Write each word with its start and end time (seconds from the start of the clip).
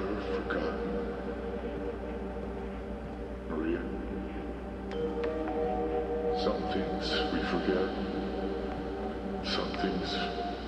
never 0.00 0.20
forgotten. 0.42 0.76
Maria? 3.48 3.82
Some 6.44 6.62
things 6.72 7.04
we 7.32 7.40
forget. 7.50 7.88
Some 9.44 9.70
things 9.80 10.14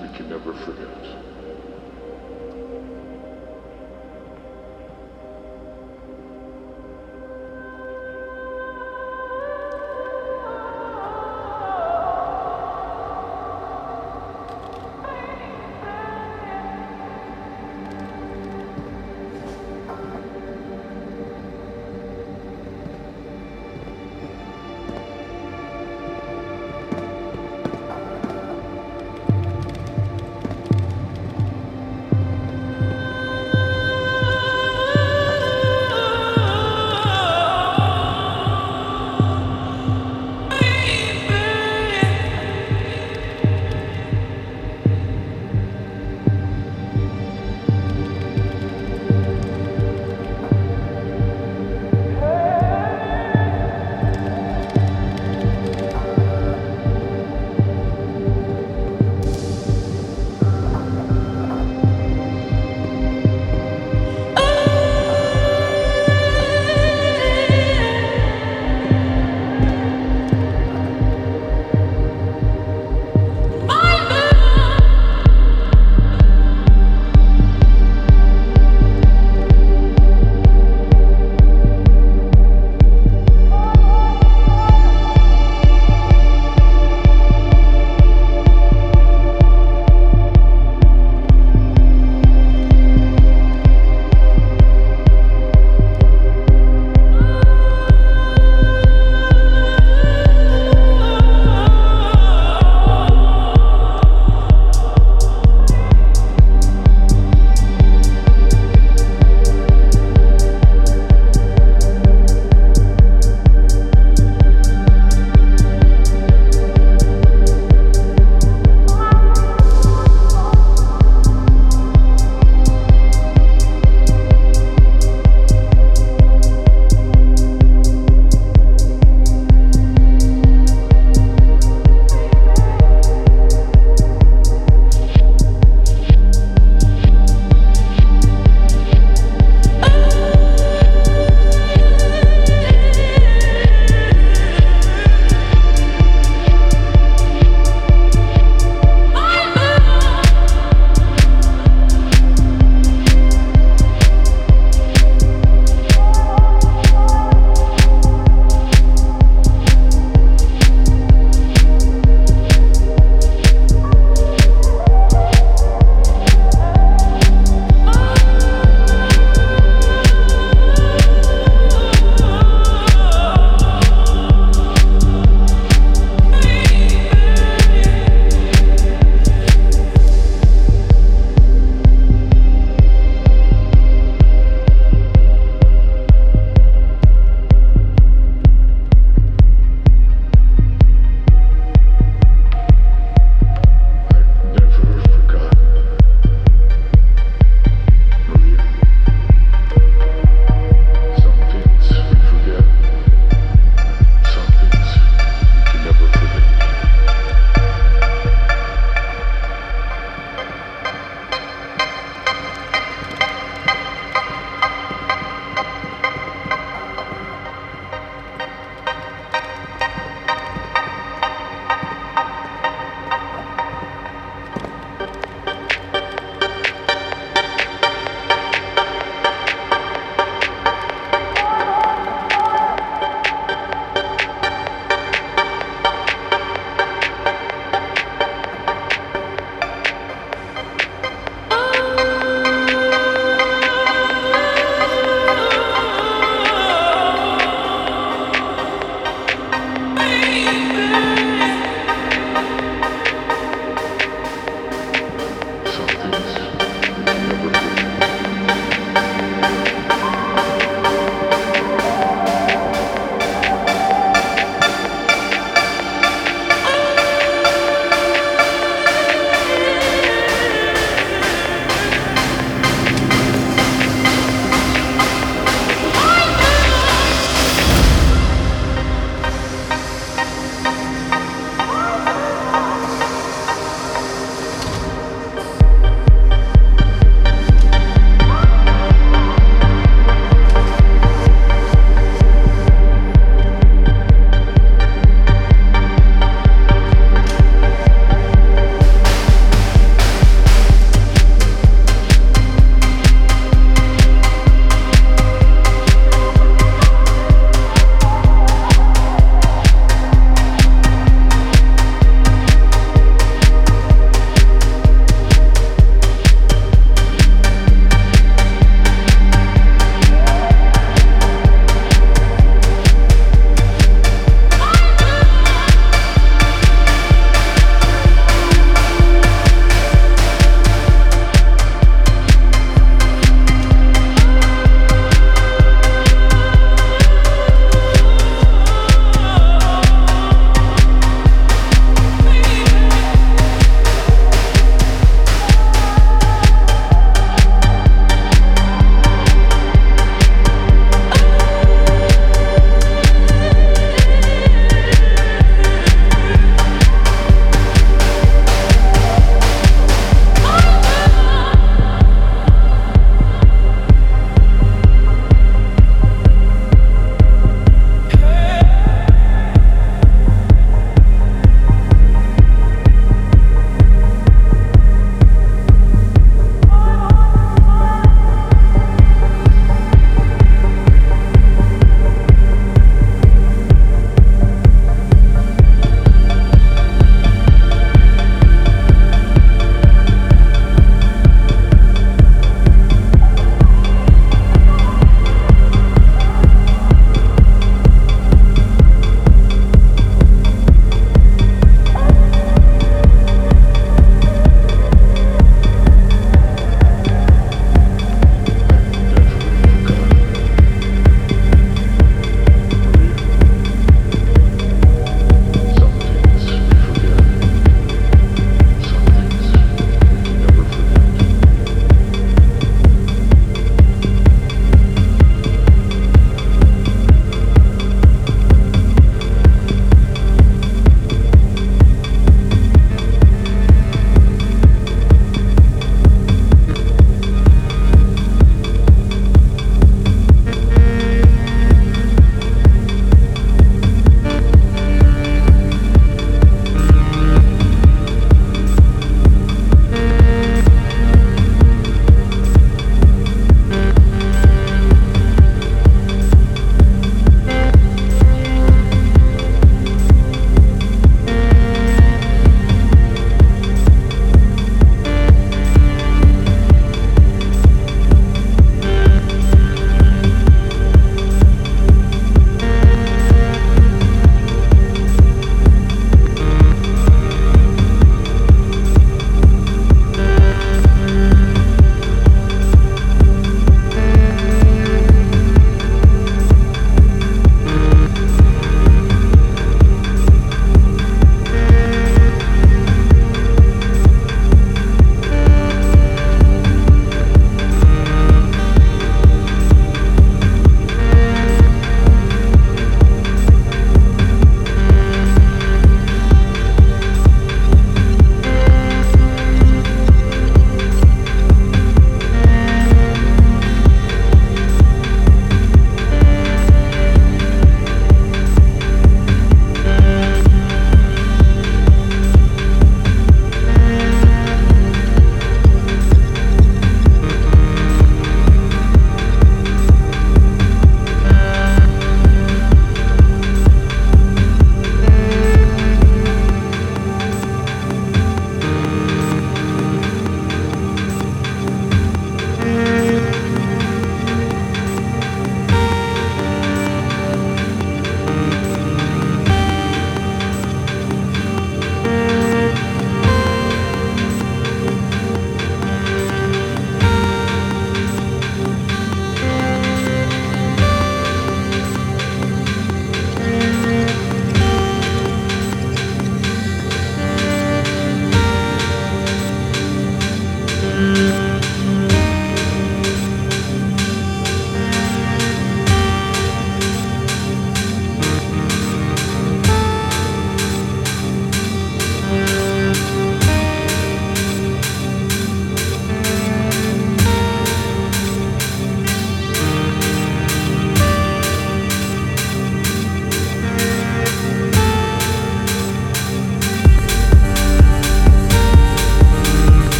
we 0.00 0.08
can 0.16 0.28
never 0.30 0.54
forget. 0.64 1.39